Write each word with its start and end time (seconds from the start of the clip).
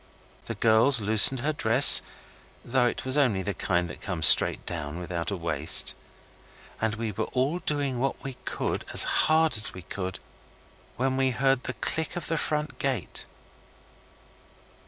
The 0.47 0.55
girls 0.55 0.99
loosened 0.99 1.41
her 1.41 1.53
dress, 1.53 2.01
though 2.65 2.87
it 2.87 3.05
was 3.05 3.19
only 3.19 3.43
the 3.43 3.53
kind 3.53 3.87
that 3.87 4.01
comes 4.01 4.25
down 4.25 4.31
straight 4.31 4.71
without 4.99 5.29
a 5.29 5.37
waist. 5.37 5.93
And 6.81 6.95
we 6.95 7.11
were 7.11 7.25
all 7.25 7.59
doing 7.59 7.99
what 7.99 8.23
we 8.23 8.33
could 8.43 8.83
as 8.93 9.03
hard 9.03 9.55
as 9.57 9.75
we 9.75 9.83
could, 9.83 10.17
when 10.97 11.17
we 11.17 11.29
heard 11.29 11.65
the 11.65 11.73
click 11.73 12.15
of 12.15 12.25
the 12.29 12.37
front 12.39 12.79
gate. 12.79 13.27